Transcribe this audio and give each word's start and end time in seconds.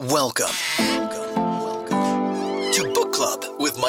Welcome 0.00 0.99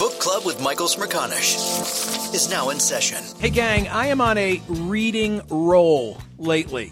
Book 0.00 0.18
Club 0.18 0.46
with 0.46 0.62
Michael 0.62 0.86
Smerconish 0.86 2.32
is 2.34 2.48
now 2.48 2.70
in 2.70 2.80
session. 2.80 3.22
Hey, 3.38 3.50
gang, 3.50 3.86
I 3.88 4.06
am 4.06 4.22
on 4.22 4.38
a 4.38 4.62
reading 4.66 5.42
roll 5.50 6.16
lately. 6.38 6.90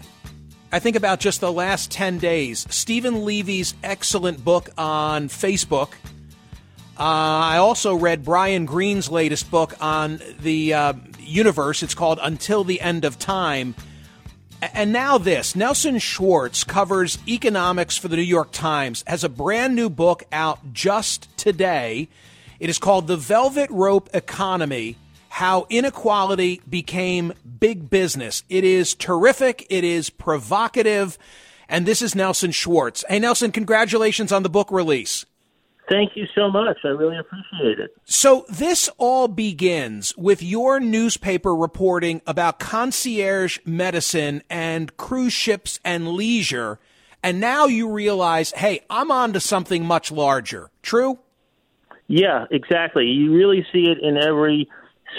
I 0.71 0.77
think 0.77 0.95
about 0.95 1.19
just 1.19 1.41
the 1.41 1.51
last 1.51 1.89
10 1.89 2.19
days. 2.19 2.67
Steven 2.69 3.25
Levy's 3.25 3.73
excellent 3.83 4.45
book 4.45 4.69
on 4.77 5.27
Facebook. 5.27 5.93
Uh, 6.99 6.99
I 6.99 7.57
also 7.57 7.95
read 7.95 8.23
Brian 8.23 8.67
Greene's 8.67 9.09
latest 9.09 9.49
book 9.49 9.73
on 9.81 10.21
the 10.41 10.75
uh, 10.75 10.93
universe. 11.17 11.81
It's 11.81 11.95
called 11.95 12.19
Until 12.21 12.63
the 12.63 12.79
End 12.79 13.05
of 13.05 13.17
Time. 13.17 13.73
And 14.61 14.93
now 14.93 15.17
this 15.17 15.55
Nelson 15.55 15.97
Schwartz 15.97 16.63
covers 16.63 17.17
economics 17.27 17.97
for 17.97 18.07
the 18.07 18.17
New 18.17 18.21
York 18.21 18.51
Times, 18.51 19.03
has 19.07 19.23
a 19.23 19.29
brand 19.29 19.75
new 19.75 19.89
book 19.89 20.25
out 20.31 20.73
just 20.73 21.35
today. 21.39 22.07
It 22.59 22.69
is 22.69 22.77
called 22.77 23.07
The 23.07 23.15
Velvet 23.15 23.69
Rope 23.69 24.09
Economy 24.13 24.97
How 25.29 25.65
Inequality 25.69 26.61
Became 26.69 27.31
Big 27.59 27.89
Business. 27.89 28.43
It 28.49 28.65
is 28.65 28.93
terrific, 28.95 29.65
it 29.69 29.85
is 29.85 30.09
provocative, 30.09 31.17
and 31.69 31.85
this 31.85 32.01
is 32.01 32.15
Nelson 32.15 32.51
Schwartz. 32.51 33.05
Hey, 33.07 33.19
Nelson, 33.19 33.53
congratulations 33.53 34.33
on 34.33 34.43
the 34.43 34.49
book 34.49 34.71
release. 34.71 35.25
Thank 35.87 36.17
you 36.17 36.27
so 36.35 36.51
much. 36.51 36.77
I 36.83 36.89
really 36.89 37.17
appreciate 37.17 37.79
it. 37.79 37.91
So, 38.03 38.45
this 38.49 38.89
all 38.97 39.27
begins 39.29 40.15
with 40.17 40.43
your 40.43 40.79
newspaper 40.79 41.55
reporting 41.55 42.21
about 42.27 42.59
concierge 42.59 43.57
medicine 43.65 44.43
and 44.49 44.95
cruise 44.97 45.33
ships 45.33 45.79
and 45.85 46.09
leisure. 46.09 46.77
And 47.23 47.39
now 47.39 47.65
you 47.65 47.89
realize, 47.89 48.51
hey, 48.51 48.81
I'm 48.89 49.11
on 49.11 49.33
to 49.33 49.39
something 49.39 49.85
much 49.85 50.11
larger. 50.11 50.69
True? 50.83 51.19
Yeah, 52.09 52.45
exactly. 52.51 53.05
You 53.05 53.33
really 53.33 53.65
see 53.71 53.85
it 53.89 53.99
in 54.01 54.17
every 54.17 54.67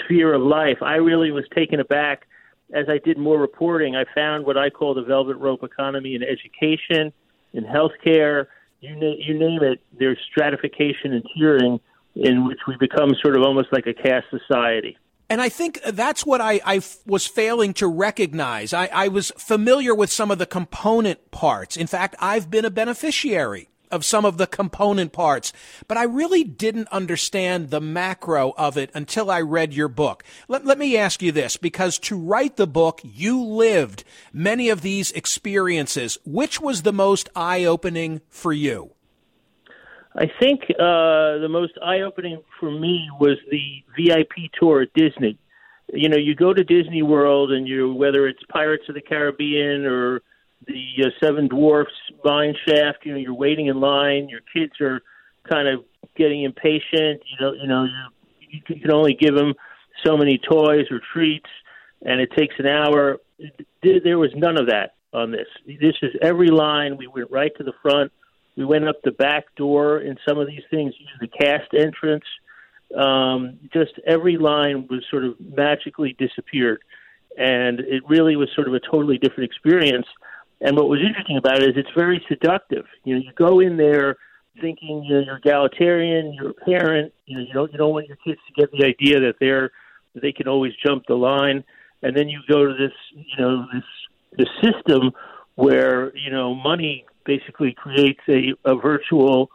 sphere 0.03 0.33
of 0.33 0.43
life. 0.43 0.77
I 0.83 0.95
really 0.97 1.31
was 1.31 1.45
taken 1.55 1.79
aback 1.79 2.27
as 2.71 2.85
I 2.87 2.99
did 3.03 3.17
more 3.17 3.39
reporting. 3.39 3.95
I 3.95 4.05
found 4.13 4.45
what 4.45 4.57
I 4.57 4.69
call 4.69 4.93
the 4.93 5.01
velvet 5.01 5.37
rope 5.37 5.63
economy 5.63 6.13
in 6.13 6.21
education, 6.21 7.11
in 7.53 7.63
healthcare 7.63 8.45
you 8.81 8.95
name, 8.95 9.17
you 9.19 9.37
name 9.37 9.63
it, 9.63 9.79
there's 9.97 10.17
stratification 10.29 11.13
and 11.13 11.23
tiering 11.37 11.79
in 12.15 12.45
which 12.45 12.59
we 12.67 12.75
become 12.79 13.11
sort 13.21 13.37
of 13.37 13.43
almost 13.43 13.69
like 13.71 13.87
a 13.87 13.93
caste 13.93 14.27
society. 14.29 14.97
And 15.29 15.39
I 15.39 15.47
think 15.47 15.81
that's 15.83 16.25
what 16.25 16.41
I, 16.41 16.59
I 16.65 16.81
was 17.05 17.25
failing 17.25 17.73
to 17.75 17.87
recognize. 17.87 18.73
I, 18.73 18.87
I 18.87 19.07
was 19.07 19.31
familiar 19.37 19.95
with 19.95 20.11
some 20.11 20.29
of 20.29 20.39
the 20.39 20.45
component 20.45 21.31
parts. 21.31 21.77
In 21.77 21.87
fact, 21.87 22.15
I've 22.19 22.51
been 22.51 22.65
a 22.65 22.69
beneficiary 22.69 23.69
of 23.91 24.05
some 24.05 24.25
of 24.25 24.37
the 24.37 24.47
component 24.47 25.11
parts, 25.11 25.53
but 25.87 25.97
I 25.97 26.03
really 26.03 26.43
didn't 26.43 26.87
understand 26.89 27.69
the 27.69 27.81
macro 27.81 28.53
of 28.57 28.77
it 28.77 28.89
until 28.93 29.29
I 29.29 29.41
read 29.41 29.73
your 29.73 29.87
book. 29.87 30.23
Let, 30.47 30.65
let 30.65 30.77
me 30.77 30.97
ask 30.97 31.21
you 31.21 31.31
this, 31.31 31.57
because 31.57 31.97
to 31.99 32.17
write 32.17 32.55
the 32.55 32.67
book, 32.67 33.01
you 33.03 33.41
lived 33.41 34.03
many 34.33 34.69
of 34.69 34.81
these 34.81 35.11
experiences. 35.11 36.17
Which 36.25 36.61
was 36.61 36.81
the 36.81 36.93
most 36.93 37.29
eye 37.35 37.65
opening 37.65 38.21
for 38.29 38.53
you? 38.53 38.91
I 40.15 40.25
think 40.39 40.63
uh, 40.71 41.39
the 41.39 41.47
most 41.49 41.73
eye 41.81 42.01
opening 42.01 42.41
for 42.59 42.69
me 42.69 43.09
was 43.19 43.37
the 43.49 43.83
VIP 43.95 44.51
tour 44.59 44.81
at 44.81 44.93
Disney. 44.93 45.37
You 45.93 46.09
know, 46.09 46.17
you 46.17 46.35
go 46.35 46.53
to 46.53 46.63
Disney 46.63 47.01
World 47.01 47.51
and 47.51 47.67
you, 47.67 47.93
whether 47.93 48.27
it's 48.27 48.41
Pirates 48.49 48.83
of 48.89 48.95
the 48.95 49.01
Caribbean 49.01 49.85
or 49.85 50.21
the 50.67 51.05
uh, 51.05 51.09
Seven 51.23 51.47
Dwarfs 51.47 51.91
mine 52.23 52.55
shaft. 52.67 52.99
You 53.03 53.13
know, 53.13 53.17
you're 53.17 53.33
waiting 53.33 53.67
in 53.67 53.79
line. 53.79 54.29
Your 54.29 54.41
kids 54.53 54.73
are 54.81 55.01
kind 55.49 55.67
of 55.67 55.83
getting 56.15 56.43
impatient. 56.43 57.21
You 57.29 57.37
know, 57.39 57.53
you 57.53 57.67
know, 57.67 57.87
you, 58.39 58.61
you 58.67 58.81
can 58.81 58.91
only 58.91 59.13
give 59.19 59.35
them 59.35 59.53
so 60.05 60.17
many 60.17 60.37
toys 60.37 60.85
or 60.91 60.99
treats, 61.13 61.49
and 62.01 62.19
it 62.21 62.31
takes 62.37 62.55
an 62.59 62.67
hour. 62.67 63.17
There 63.81 64.19
was 64.19 64.31
none 64.35 64.57
of 64.57 64.67
that 64.67 64.95
on 65.13 65.31
this. 65.31 65.47
This 65.65 65.95
is 66.01 66.11
every 66.21 66.49
line. 66.49 66.97
We 66.97 67.07
went 67.07 67.31
right 67.31 67.51
to 67.57 67.63
the 67.63 67.73
front. 67.81 68.11
We 68.55 68.65
went 68.65 68.87
up 68.87 69.01
the 69.03 69.11
back 69.11 69.55
door 69.55 69.99
in 69.99 70.17
some 70.27 70.37
of 70.37 70.47
these 70.47 70.63
things, 70.69 70.93
used 70.99 71.21
the 71.21 71.27
cast 71.27 71.73
entrance. 71.73 72.25
Um, 72.95 73.59
just 73.73 73.93
every 74.05 74.37
line 74.37 74.87
was 74.89 75.03
sort 75.09 75.23
of 75.23 75.35
magically 75.39 76.15
disappeared. 76.17 76.83
And 77.37 77.79
it 77.79 78.03
really 78.07 78.35
was 78.35 78.49
sort 78.53 78.67
of 78.67 78.73
a 78.73 78.79
totally 78.79 79.17
different 79.17 79.49
experience. 79.49 80.05
And 80.61 80.77
what 80.77 80.87
was 80.87 80.99
interesting 81.05 81.37
about 81.37 81.63
it 81.63 81.69
is 81.69 81.73
it's 81.75 81.89
very 81.95 82.23
seductive. 82.29 82.85
You 83.03 83.15
know, 83.15 83.21
you 83.21 83.31
go 83.33 83.59
in 83.59 83.77
there 83.77 84.17
thinking 84.59 85.03
you 85.03 85.15
know, 85.15 85.21
you're 85.21 85.37
egalitarian, 85.37 86.33
you're 86.33 86.51
a 86.51 86.53
parent, 86.53 87.13
you 87.25 87.37
know, 87.37 87.43
you 87.43 87.53
don't 87.53 87.71
you 87.71 87.77
don't 87.77 87.93
want 87.93 88.07
your 88.07 88.17
kids 88.17 88.39
to 88.47 88.61
get 88.61 88.71
the 88.71 88.85
idea 88.85 89.19
that 89.21 89.35
they're 89.39 89.71
they 90.13 90.31
can 90.31 90.47
always 90.47 90.73
jump 90.85 91.05
the 91.07 91.15
line, 91.15 91.63
and 92.03 92.15
then 92.15 92.29
you 92.29 92.41
go 92.47 92.65
to 92.65 92.73
this 92.73 92.93
you 93.13 93.37
know 93.43 93.65
this 93.73 93.83
this 94.37 94.49
system 94.61 95.11
where 95.55 96.15
you 96.15 96.31
know 96.31 96.53
money 96.53 97.05
basically 97.25 97.73
creates 97.73 98.21
a, 98.29 98.53
a 98.65 98.75
virtual 98.75 99.49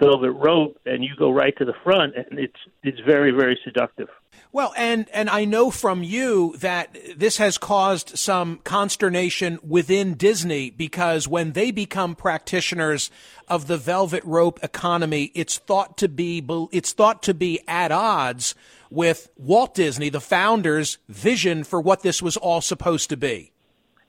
velvet 0.00 0.32
rope 0.32 0.78
and 0.86 1.02
you 1.02 1.10
go 1.18 1.30
right 1.32 1.56
to 1.58 1.64
the 1.64 1.74
front 1.82 2.14
and 2.14 2.38
it's 2.38 2.58
it's 2.84 3.00
very 3.00 3.32
very 3.32 3.58
seductive 3.64 4.08
well 4.52 4.72
and 4.76 5.08
and 5.12 5.28
I 5.30 5.44
know 5.44 5.70
from 5.70 6.02
you 6.02 6.54
that 6.58 6.96
this 7.16 7.38
has 7.38 7.58
caused 7.58 8.18
some 8.18 8.60
consternation 8.64 9.58
within 9.66 10.14
Disney 10.14 10.70
because 10.70 11.28
when 11.28 11.52
they 11.52 11.70
become 11.70 12.14
practitioners 12.14 13.10
of 13.48 13.66
the 13.66 13.76
velvet 13.76 14.24
rope 14.24 14.58
economy 14.62 15.30
it's 15.34 15.58
thought 15.58 15.96
to 15.98 16.08
be 16.08 16.44
it's 16.72 16.92
thought 16.92 17.22
to 17.24 17.34
be 17.34 17.60
at 17.68 17.92
odds 17.92 18.54
with 18.90 19.30
Walt 19.36 19.74
Disney 19.74 20.08
the 20.08 20.20
founder's 20.20 20.98
vision 21.08 21.64
for 21.64 21.80
what 21.80 22.02
this 22.02 22.22
was 22.22 22.36
all 22.36 22.60
supposed 22.60 23.08
to 23.10 23.16
be 23.16 23.52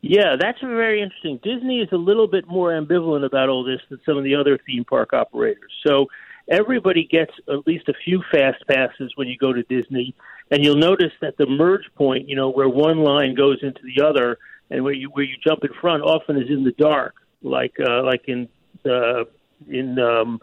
yeah, 0.01 0.37
that's 0.39 0.61
very 0.61 1.01
interesting. 1.01 1.39
Disney 1.43 1.81
is 1.81 1.89
a 1.91 1.97
little 1.97 2.27
bit 2.27 2.47
more 2.47 2.69
ambivalent 2.71 3.25
about 3.25 3.49
all 3.49 3.65
this 3.65 3.81
than 3.89 3.99
some 4.05 4.17
of 4.17 4.23
the 4.23 4.35
other 4.35 4.57
theme 4.65 4.85
park 4.85 5.11
operators. 5.11 5.71
So 5.85 6.07
everybody 6.49 7.07
gets 7.09 7.31
at 7.47 7.67
least 7.67 7.87
a 7.87 7.93
few 8.05 8.23
fast 8.31 8.63
passes 8.67 9.11
when 9.15 9.27
you 9.27 9.37
go 9.37 9.53
to 9.53 9.63
Disney, 9.63 10.15
and 10.51 10.63
you'll 10.63 10.75
notice 10.75 11.11
that 11.21 11.37
the 11.37 11.45
merge 11.45 11.85
point, 11.95 12.27
you 12.27 12.35
know, 12.35 12.49
where 12.49 12.69
one 12.69 12.99
line 12.99 13.35
goes 13.35 13.59
into 13.61 13.81
the 13.83 14.05
other, 14.05 14.37
and 14.69 14.83
where 14.83 14.93
you 14.93 15.09
where 15.09 15.25
you 15.25 15.35
jump 15.45 15.63
in 15.63 15.71
front, 15.79 16.03
often 16.03 16.37
is 16.37 16.49
in 16.49 16.63
the 16.63 16.71
dark, 16.71 17.15
like 17.41 17.73
uh, 17.79 18.03
like 18.03 18.23
in 18.27 18.47
uh, 18.85 19.25
in 19.67 19.99
um, 19.99 20.39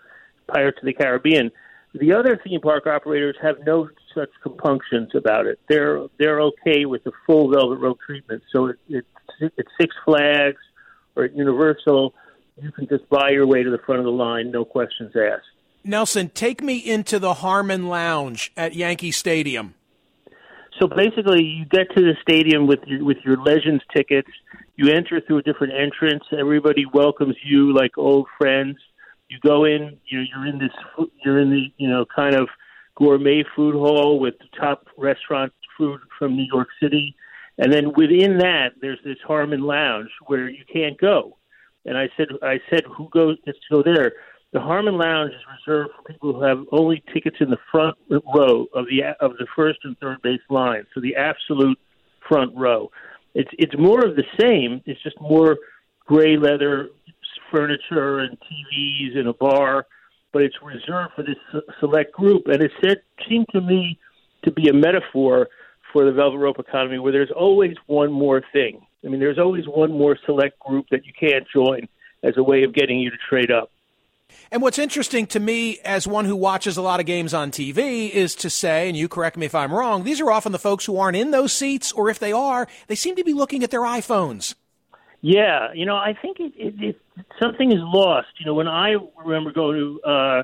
Pirates 0.46 0.78
of 0.80 0.86
the 0.86 0.92
Caribbean. 0.92 1.50
The 1.94 2.12
other 2.12 2.38
theme 2.42 2.60
park 2.60 2.86
operators 2.86 3.36
have 3.40 3.56
no 3.64 3.88
such 4.14 4.28
compunctions 4.42 5.10
about 5.14 5.46
it. 5.46 5.58
They're 5.68 6.06
they're 6.18 6.40
okay 6.40 6.84
with 6.84 7.04
the 7.04 7.12
full 7.26 7.50
velvet 7.50 7.78
rope 7.78 7.98
treatment. 8.04 8.42
So 8.52 8.66
it, 8.66 8.76
it 8.88 9.04
at 9.42 9.66
Six 9.80 9.94
Flags 10.04 10.60
or 11.14 11.24
at 11.24 11.36
Universal, 11.36 12.14
you 12.60 12.72
can 12.72 12.86
just 12.88 13.08
buy 13.08 13.30
your 13.30 13.46
way 13.46 13.62
to 13.62 13.70
the 13.70 13.78
front 13.78 14.00
of 14.00 14.04
the 14.04 14.12
line, 14.12 14.50
no 14.50 14.64
questions 14.64 15.12
asked. 15.16 15.55
Nelson, 15.86 16.30
take 16.30 16.62
me 16.62 16.78
into 16.78 17.18
the 17.18 17.34
Harmon 17.34 17.88
Lounge 17.88 18.52
at 18.56 18.74
Yankee 18.74 19.10
Stadium. 19.10 19.74
So 20.78 20.86
basically, 20.86 21.42
you 21.42 21.64
get 21.64 21.88
to 21.96 22.02
the 22.02 22.14
stadium 22.20 22.66
with 22.66 22.80
your, 22.86 23.04
with 23.04 23.18
your 23.24 23.42
Legends 23.42 23.82
tickets. 23.94 24.28
You 24.76 24.92
enter 24.92 25.20
through 25.20 25.38
a 25.38 25.42
different 25.42 25.72
entrance. 25.74 26.24
Everybody 26.38 26.84
welcomes 26.92 27.36
you 27.42 27.74
like 27.74 27.96
old 27.96 28.26
friends. 28.36 28.76
You 29.28 29.38
go 29.40 29.64
in. 29.64 29.98
You 30.06 30.18
know, 30.18 30.24
you're 30.34 30.46
in 30.46 30.58
this. 30.58 31.08
You're 31.24 31.40
in 31.40 31.50
the 31.50 31.72
you 31.78 31.88
know 31.88 32.04
kind 32.14 32.34
of 32.34 32.48
gourmet 32.96 33.44
food 33.54 33.74
hall 33.74 34.18
with 34.20 34.34
the 34.38 34.58
top 34.58 34.86
restaurant 34.98 35.52
food 35.78 36.00
from 36.18 36.36
New 36.36 36.46
York 36.52 36.68
City. 36.82 37.14
And 37.58 37.72
then 37.72 37.92
within 37.96 38.38
that, 38.38 38.72
there's 38.80 38.98
this 39.04 39.18
Harmon 39.26 39.62
Lounge 39.62 40.10
where 40.26 40.48
you 40.48 40.64
can't 40.70 40.98
go. 40.98 41.38
And 41.86 41.96
I 41.96 42.08
said, 42.16 42.26
I 42.42 42.58
said, 42.68 42.82
who 42.84 43.08
goes 43.10 43.38
to 43.44 43.52
go 43.70 43.82
there? 43.82 44.12
The 44.52 44.60
Harmon 44.60 44.96
Lounge 44.96 45.32
is 45.32 45.40
reserved 45.66 45.90
for 45.96 46.12
people 46.12 46.32
who 46.32 46.42
have 46.42 46.64
only 46.72 47.02
tickets 47.12 47.36
in 47.40 47.50
the 47.50 47.58
front 47.70 47.96
row 48.10 48.66
of 48.74 48.86
the 48.86 49.02
of 49.20 49.32
the 49.38 49.46
first 49.54 49.80
and 49.84 49.98
third 49.98 50.22
base 50.22 50.40
line, 50.48 50.86
so 50.94 51.00
the 51.00 51.16
absolute 51.16 51.78
front 52.28 52.56
row. 52.56 52.90
It's 53.34 53.50
it's 53.58 53.76
more 53.78 54.04
of 54.04 54.16
the 54.16 54.24
same. 54.40 54.80
It's 54.86 55.02
just 55.02 55.20
more 55.20 55.58
gray 56.06 56.36
leather 56.36 56.90
furniture 57.50 58.20
and 58.20 58.38
TVs 58.40 59.16
and 59.18 59.28
a 59.28 59.32
bar, 59.32 59.86
but 60.32 60.42
it's 60.42 60.56
reserved 60.62 61.12
for 61.14 61.22
this 61.22 61.62
select 61.80 62.12
group. 62.12 62.46
And 62.46 62.62
it 62.62 62.72
said 62.82 62.98
seemed 63.28 63.46
to 63.52 63.60
me 63.60 63.98
to 64.44 64.50
be 64.50 64.68
a 64.68 64.72
metaphor 64.72 65.48
for 65.92 66.04
the 66.04 66.12
velvet 66.12 66.38
rope 66.38 66.58
economy 66.58 66.98
where 66.98 67.12
there's 67.12 67.30
always 67.30 67.74
one 67.86 68.12
more 68.12 68.42
thing. 68.52 68.86
I 69.04 69.08
mean, 69.08 69.20
there's 69.20 69.38
always 69.38 69.64
one 69.66 69.92
more 69.92 70.18
select 70.26 70.58
group 70.58 70.86
that 70.90 71.06
you 71.06 71.12
can't 71.18 71.44
join 71.54 71.88
as 72.22 72.34
a 72.36 72.42
way 72.42 72.64
of 72.64 72.74
getting 72.74 72.98
you 72.98 73.10
to 73.10 73.16
trade 73.28 73.50
up. 73.50 73.70
And 74.50 74.62
what's 74.62 74.78
interesting 74.78 75.26
to 75.28 75.40
me 75.40 75.78
as 75.84 76.06
one 76.06 76.24
who 76.24 76.36
watches 76.36 76.76
a 76.76 76.82
lot 76.82 77.00
of 77.00 77.06
games 77.06 77.34
on 77.34 77.50
TV 77.50 78.10
is 78.10 78.34
to 78.36 78.50
say, 78.50 78.88
and 78.88 78.96
you 78.96 79.08
correct 79.08 79.36
me 79.36 79.46
if 79.46 79.54
I'm 79.54 79.72
wrong, 79.72 80.04
these 80.04 80.20
are 80.20 80.30
often 80.30 80.52
the 80.52 80.58
folks 80.58 80.84
who 80.84 80.96
aren't 80.98 81.16
in 81.16 81.30
those 81.30 81.52
seats, 81.52 81.92
or 81.92 82.08
if 82.08 82.18
they 82.18 82.32
are, 82.32 82.68
they 82.86 82.94
seem 82.94 83.16
to 83.16 83.24
be 83.24 83.32
looking 83.32 83.62
at 83.64 83.70
their 83.70 83.82
iPhones. 83.82 84.54
Yeah, 85.20 85.72
you 85.74 85.86
know, 85.86 85.96
I 85.96 86.14
think 86.20 86.38
it, 86.40 86.52
it, 86.56 86.74
it 86.80 87.00
something 87.42 87.72
is 87.72 87.80
lost. 87.80 88.28
You 88.38 88.46
know, 88.46 88.54
when 88.54 88.68
I 88.68 88.94
remember 89.24 89.52
going 89.52 89.76
to 89.76 90.08
uh, 90.08 90.42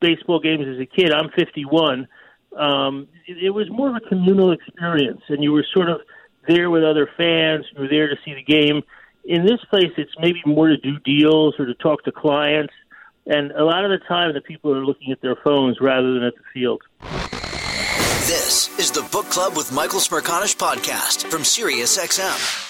baseball 0.00 0.40
games 0.40 0.66
as 0.66 0.80
a 0.80 0.86
kid, 0.86 1.12
I'm 1.12 1.30
51 1.36 2.08
um, 2.56 3.08
it, 3.26 3.44
it 3.44 3.50
was 3.50 3.68
more 3.70 3.90
of 3.90 3.96
a 3.96 4.08
communal 4.08 4.52
experience, 4.52 5.22
and 5.28 5.42
you 5.42 5.52
were 5.52 5.64
sort 5.74 5.88
of 5.88 6.00
there 6.48 6.70
with 6.70 6.82
other 6.82 7.08
fans. 7.16 7.64
You 7.72 7.82
were 7.82 7.88
there 7.88 8.08
to 8.08 8.16
see 8.24 8.34
the 8.34 8.42
game. 8.42 8.82
In 9.24 9.44
this 9.44 9.60
place, 9.68 9.92
it's 9.96 10.12
maybe 10.18 10.40
more 10.46 10.68
to 10.68 10.76
do 10.78 10.98
deals 11.00 11.54
or 11.58 11.66
to 11.66 11.74
talk 11.74 12.04
to 12.04 12.12
clients, 12.12 12.72
and 13.26 13.52
a 13.52 13.64
lot 13.64 13.84
of 13.84 13.90
the 13.90 14.04
time, 14.06 14.32
the 14.34 14.40
people 14.40 14.74
are 14.74 14.84
looking 14.84 15.12
at 15.12 15.20
their 15.20 15.36
phones 15.36 15.78
rather 15.80 16.14
than 16.14 16.24
at 16.24 16.34
the 16.34 16.42
field. 16.52 16.82
This 18.26 18.70
is 18.78 18.90
the 18.90 19.06
Book 19.10 19.26
Club 19.26 19.56
with 19.56 19.72
Michael 19.72 20.00
Smerconish 20.00 20.56
podcast 20.56 21.26
from 21.30 21.42
SiriusXM 21.42 22.69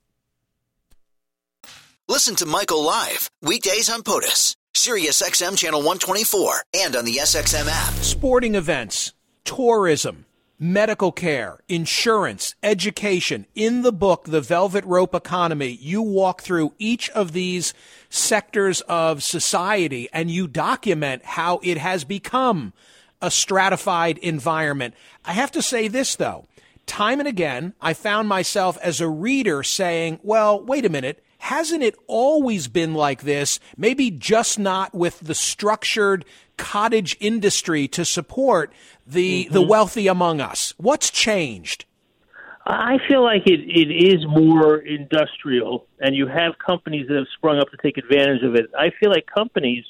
Listen 2.11 2.35
to 2.35 2.45
Michael 2.45 2.83
live 2.83 3.29
weekdays 3.41 3.89
on 3.89 4.03
POTUS, 4.03 4.53
Sirius 4.73 5.21
XM 5.21 5.57
channel 5.57 5.79
124, 5.79 6.63
and 6.73 6.93
on 6.93 7.05
the 7.05 7.15
SXM 7.21 7.69
app. 7.69 7.93
Sporting 8.03 8.53
events, 8.53 9.13
tourism, 9.45 10.25
medical 10.59 11.13
care, 11.13 11.59
insurance, 11.69 12.53
education. 12.61 13.45
In 13.55 13.83
the 13.83 13.93
book, 13.93 14.25
The 14.25 14.41
Velvet 14.41 14.83
Rope 14.83 15.15
Economy, 15.15 15.69
you 15.79 16.01
walk 16.01 16.41
through 16.41 16.73
each 16.77 17.09
of 17.11 17.31
these 17.31 17.73
sectors 18.09 18.81
of 18.89 19.23
society 19.23 20.09
and 20.11 20.29
you 20.29 20.49
document 20.49 21.23
how 21.23 21.61
it 21.63 21.77
has 21.77 22.03
become 22.03 22.73
a 23.21 23.31
stratified 23.31 24.17
environment. 24.17 24.95
I 25.23 25.31
have 25.31 25.51
to 25.51 25.61
say 25.61 25.87
this 25.87 26.17
though. 26.17 26.45
Time 26.85 27.19
and 27.19 27.27
again, 27.29 27.73
I 27.79 27.93
found 27.93 28.27
myself 28.27 28.77
as 28.81 28.99
a 28.99 29.07
reader 29.07 29.63
saying, 29.63 30.19
well, 30.23 30.61
wait 30.61 30.83
a 30.83 30.89
minute 30.89 31.23
hasn't 31.41 31.83
it 31.83 31.95
always 32.07 32.67
been 32.67 32.93
like 32.93 33.23
this? 33.23 33.59
Maybe 33.75 34.11
just 34.11 34.59
not 34.59 34.93
with 34.93 35.19
the 35.19 35.35
structured 35.35 36.23
cottage 36.57 37.17
industry 37.19 37.87
to 37.89 38.05
support 38.05 38.71
the 39.05 39.45
mm-hmm. 39.45 39.53
the 39.53 39.61
wealthy 39.61 40.07
among 40.07 40.39
us. 40.39 40.73
What's 40.77 41.09
changed? 41.09 41.85
I 42.63 42.99
feel 43.07 43.23
like 43.23 43.47
it, 43.47 43.59
it 43.59 43.91
is 43.91 44.23
more 44.27 44.77
industrial, 44.77 45.87
and 45.99 46.15
you 46.15 46.27
have 46.27 46.59
companies 46.59 47.07
that 47.07 47.17
have 47.17 47.27
sprung 47.35 47.57
up 47.57 47.71
to 47.71 47.77
take 47.81 47.97
advantage 47.97 48.43
of 48.43 48.53
it. 48.53 48.67
I 48.77 48.91
feel 48.99 49.09
like 49.09 49.25
companies 49.25 49.83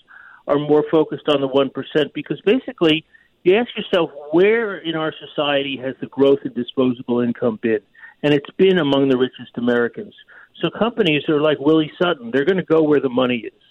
are 0.47 0.57
more 0.57 0.85
focused 0.89 1.27
on 1.27 1.41
the 1.41 1.49
1% 1.49 2.13
because 2.13 2.39
basically 2.41 3.05
you 3.43 3.57
ask 3.57 3.69
yourself 3.75 4.11
where 4.31 4.77
in 4.77 4.95
our 4.95 5.13
society 5.27 5.77
has 5.83 5.95
the 5.99 6.07
growth 6.07 6.39
in 6.45 6.53
disposable 6.53 7.19
income 7.19 7.59
been? 7.61 7.81
And 8.23 8.33
it's 8.33 8.49
been 8.57 8.77
among 8.77 9.09
the 9.09 9.17
richest 9.17 9.57
Americans. 9.57 10.13
So 10.59 10.69
companies 10.69 11.23
are 11.29 11.41
like 11.41 11.59
Willie 11.59 11.91
Sutton; 12.01 12.31
they're 12.31 12.45
going 12.45 12.57
to 12.57 12.63
go 12.63 12.83
where 12.83 12.99
the 12.99 13.09
money 13.09 13.37
is, 13.37 13.63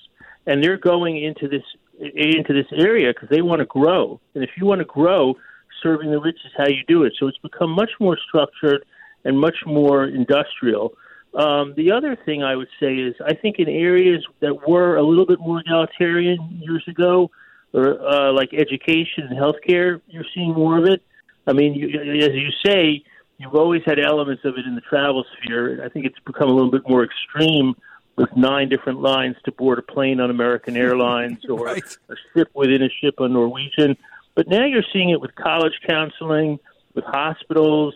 and 0.46 0.62
they're 0.62 0.78
going 0.78 1.22
into 1.22 1.48
this 1.48 1.62
into 1.98 2.52
this 2.52 2.66
area 2.72 3.12
because 3.12 3.28
they 3.28 3.42
want 3.42 3.60
to 3.60 3.66
grow. 3.66 4.20
And 4.34 4.42
if 4.42 4.50
you 4.56 4.66
want 4.66 4.80
to 4.80 4.86
grow, 4.86 5.34
serving 5.82 6.10
the 6.10 6.20
rich 6.20 6.38
is 6.44 6.52
how 6.56 6.66
you 6.66 6.82
do 6.88 7.04
it. 7.04 7.12
So 7.18 7.26
it's 7.26 7.38
become 7.38 7.70
much 7.70 7.90
more 8.00 8.18
structured 8.28 8.84
and 9.24 9.38
much 9.38 9.56
more 9.66 10.06
industrial. 10.06 10.94
Um, 11.34 11.74
the 11.76 11.92
other 11.92 12.16
thing 12.24 12.42
I 12.42 12.56
would 12.56 12.68
say 12.80 12.94
is 12.94 13.14
I 13.24 13.34
think 13.34 13.58
in 13.58 13.68
areas 13.68 14.24
that 14.40 14.68
were 14.68 14.96
a 14.96 15.02
little 15.02 15.26
bit 15.26 15.38
more 15.38 15.60
egalitarian 15.60 16.60
years 16.60 16.84
ago, 16.88 17.30
or 17.72 18.00
uh, 18.00 18.32
like 18.32 18.52
education 18.52 19.28
and 19.28 19.38
healthcare, 19.38 20.00
you're 20.08 20.24
seeing 20.34 20.52
more 20.52 20.78
of 20.78 20.86
it. 20.86 21.02
I 21.46 21.52
mean, 21.52 21.74
you, 21.74 21.88
as 21.88 22.34
you 22.34 22.50
say, 22.64 23.04
you've 23.40 23.54
always 23.54 23.82
had 23.86 23.98
elements 23.98 24.44
of 24.44 24.58
it 24.58 24.66
in 24.66 24.74
the 24.74 24.80
travel 24.82 25.24
sphere. 25.38 25.82
I 25.84 25.88
think 25.88 26.04
it's 26.04 26.18
become 26.26 26.48
a 26.48 26.52
little 26.52 26.70
bit 26.70 26.88
more 26.88 27.04
extreme 27.04 27.74
with 28.16 28.28
nine 28.36 28.68
different 28.68 29.00
lines 29.00 29.36
to 29.44 29.52
board 29.52 29.78
a 29.78 29.82
plane 29.82 30.20
on 30.20 30.30
American 30.30 30.76
Airlines 30.76 31.38
or 31.48 31.64
right. 31.64 31.82
a 32.08 32.14
ship 32.34 32.50
within 32.54 32.82
a 32.82 32.90
ship 33.00 33.14
on 33.18 33.32
Norwegian. 33.32 33.96
But 34.34 34.48
now 34.48 34.66
you're 34.66 34.84
seeing 34.92 35.10
it 35.10 35.20
with 35.20 35.34
college 35.34 35.72
counseling, 35.88 36.58
with 36.94 37.04
hospitals, 37.04 37.94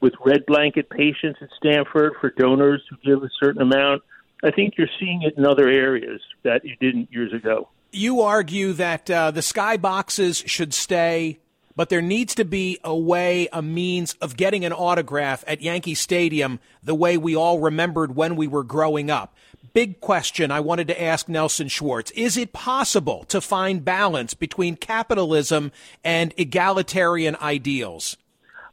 with 0.00 0.14
red 0.24 0.46
blanket 0.46 0.88
patients 0.88 1.38
at 1.42 1.48
Stanford 1.56 2.14
for 2.20 2.30
donors 2.30 2.82
who 2.88 2.96
give 3.04 3.22
a 3.22 3.30
certain 3.40 3.62
amount. 3.62 4.02
I 4.42 4.50
think 4.50 4.74
you're 4.76 4.88
seeing 4.98 5.22
it 5.22 5.36
in 5.36 5.46
other 5.46 5.68
areas 5.68 6.20
that 6.42 6.64
you 6.64 6.76
didn't 6.76 7.12
years 7.12 7.32
ago. 7.32 7.68
You 7.92 8.22
argue 8.22 8.72
that 8.74 9.10
uh, 9.10 9.30
the 9.30 9.40
skyboxes 9.40 10.46
should 10.46 10.74
stay 10.74 11.38
but 11.76 11.90
there 11.90 12.02
needs 12.02 12.34
to 12.34 12.44
be 12.44 12.80
a 12.82 12.96
way, 12.96 13.48
a 13.52 13.60
means 13.60 14.14
of 14.14 14.36
getting 14.36 14.64
an 14.64 14.72
autograph 14.72 15.44
at 15.46 15.60
Yankee 15.60 15.94
Stadium 15.94 16.58
the 16.82 16.94
way 16.94 17.18
we 17.18 17.36
all 17.36 17.60
remembered 17.60 18.16
when 18.16 18.34
we 18.34 18.48
were 18.48 18.64
growing 18.64 19.10
up. 19.10 19.36
Big 19.74 20.00
question 20.00 20.50
I 20.50 20.60
wanted 20.60 20.88
to 20.88 21.00
ask 21.00 21.28
Nelson 21.28 21.68
Schwartz. 21.68 22.10
Is 22.12 22.38
it 22.38 22.54
possible 22.54 23.24
to 23.24 23.42
find 23.42 23.84
balance 23.84 24.32
between 24.32 24.74
capitalism 24.74 25.70
and 26.02 26.32
egalitarian 26.38 27.36
ideals? 27.36 28.16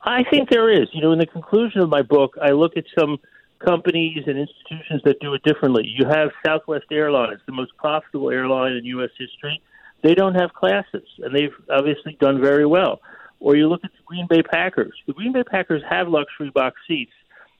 I 0.02 0.24
think 0.24 0.50
there 0.50 0.72
is. 0.72 0.88
You 0.94 1.02
know, 1.02 1.12
in 1.12 1.20
the 1.20 1.26
conclusion 1.26 1.82
of 1.82 1.90
my 1.90 2.04
book, 2.04 2.38
I 2.42 2.52
look 2.52 2.78
at 2.78 2.86
some 2.98 3.20
companies 3.60 4.24
and 4.28 4.38
institutions 4.38 5.02
that 5.04 5.20
do 5.20 5.34
it 5.34 5.44
differently. 5.44 5.86
You 5.86 6.06
have 6.06 6.32
Southwest 6.46 6.86
Airlines, 6.92 7.40
the 7.46 7.54
most 7.54 7.76
profitable 7.78 8.30
airline 8.30 8.74
in 8.74 8.86
U.S. 8.86 9.10
history 9.18 9.62
they 10.04 10.14
don't 10.14 10.36
have 10.36 10.54
classes, 10.54 11.08
and 11.20 11.36
they've 11.36 11.54
obviously 11.72 12.18
done 12.20 12.42
very 12.42 12.66
well. 12.66 13.00
Or 13.40 13.56
you 13.56 13.68
look 13.68 13.84
at 13.84 13.92
the 13.92 14.04
Green 14.06 14.28
Bay 14.30 14.44
Packers. 14.44 14.94
The 15.08 15.14
Green 15.14 15.34
Bay 15.34 15.44
Packers 15.44 15.82
have 15.90 16.08
luxury 16.08 16.52
box 16.54 16.76
seats, 16.88 17.14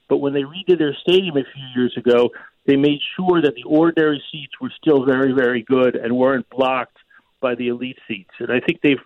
but 0.08 0.18
when 0.18 0.34
they 0.34 0.42
redid 0.42 0.78
their 0.78 0.96
stadium 1.02 1.36
a 1.36 1.42
few 1.42 1.64
years 1.74 1.94
ago, 1.96 2.30
they 2.66 2.76
made 2.76 3.00
sure 3.16 3.42
that 3.42 3.54
the 3.54 3.64
ordinary 3.66 4.22
seats 4.30 4.52
were 4.60 4.72
still 4.80 5.04
very, 5.04 5.32
very 5.32 5.62
good 5.62 5.96
and 5.96 6.16
weren't 6.16 6.48
blocked 6.50 6.96
by 7.40 7.54
the 7.54 7.68
elite 7.68 7.98
seats. 8.08 8.30
And 8.38 8.50
I 8.50 8.60
think 8.60 8.80
they've 8.82 8.96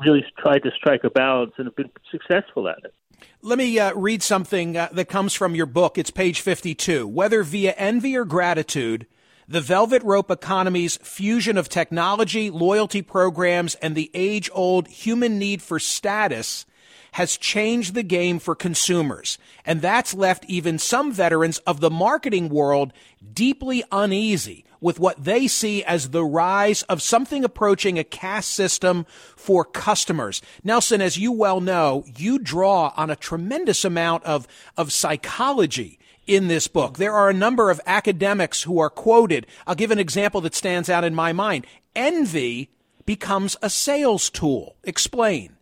really 0.00 0.24
tried 0.38 0.60
to 0.60 0.70
strike 0.76 1.04
a 1.04 1.10
balance 1.10 1.52
and 1.58 1.66
have 1.66 1.76
been 1.76 1.90
successful 2.10 2.68
at 2.68 2.78
it. 2.84 2.94
Let 3.42 3.58
me 3.58 3.78
uh, 3.78 3.94
read 3.94 4.22
something 4.22 4.76
uh, 4.76 4.88
that 4.92 5.08
comes 5.08 5.34
from 5.34 5.54
your 5.54 5.66
book. 5.66 5.98
It's 5.98 6.10
page 6.10 6.40
52. 6.40 7.06
Whether 7.06 7.42
via 7.42 7.72
envy 7.72 8.16
or 8.16 8.24
gratitude, 8.24 9.06
the 9.50 9.60
Velvet 9.60 10.04
Rope 10.04 10.30
economy's 10.30 10.96
fusion 10.98 11.58
of 11.58 11.68
technology, 11.68 12.50
loyalty 12.50 13.02
programs, 13.02 13.74
and 13.74 13.96
the 13.96 14.08
age 14.14 14.48
old 14.52 14.86
human 14.86 15.40
need 15.40 15.60
for 15.60 15.80
status 15.80 16.66
has 17.14 17.36
changed 17.36 17.94
the 17.94 18.04
game 18.04 18.38
for 18.38 18.54
consumers. 18.54 19.38
And 19.66 19.82
that's 19.82 20.14
left 20.14 20.44
even 20.44 20.78
some 20.78 21.10
veterans 21.10 21.58
of 21.66 21.80
the 21.80 21.90
marketing 21.90 22.48
world 22.48 22.92
deeply 23.34 23.82
uneasy 23.90 24.64
with 24.80 25.00
what 25.00 25.22
they 25.22 25.48
see 25.48 25.82
as 25.82 26.10
the 26.10 26.24
rise 26.24 26.84
of 26.84 27.02
something 27.02 27.42
approaching 27.42 27.98
a 27.98 28.04
caste 28.04 28.50
system 28.50 29.04
for 29.34 29.64
customers. 29.64 30.40
Nelson, 30.62 31.02
as 31.02 31.18
you 31.18 31.32
well 31.32 31.60
know, 31.60 32.04
you 32.16 32.38
draw 32.38 32.92
on 32.96 33.10
a 33.10 33.16
tremendous 33.16 33.84
amount 33.84 34.22
of, 34.22 34.46
of 34.76 34.92
psychology 34.92 35.98
in 36.30 36.46
this 36.46 36.68
book. 36.68 36.96
There 36.96 37.12
are 37.12 37.28
a 37.28 37.34
number 37.34 37.70
of 37.70 37.80
academics 37.86 38.62
who 38.62 38.78
are 38.78 38.88
quoted. 38.88 39.48
I'll 39.66 39.74
give 39.74 39.90
an 39.90 39.98
example 39.98 40.40
that 40.42 40.54
stands 40.54 40.88
out 40.88 41.02
in 41.02 41.12
my 41.12 41.32
mind. 41.32 41.66
Envy 41.96 42.70
becomes 43.04 43.56
a 43.60 43.68
sales 43.68 44.30
tool. 44.30 44.76
Explain. 44.84 45.56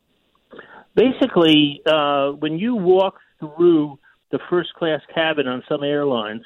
Basically, 0.94 1.80
uh, 1.87 2.32
when 2.32 2.58
you 2.58 2.75
walk 2.75 3.18
through 3.40 3.98
the 4.30 4.38
first 4.50 4.75
class 4.75 5.00
cabin 5.14 5.48
on 5.48 5.62
some 5.68 5.82
airlines, 5.82 6.44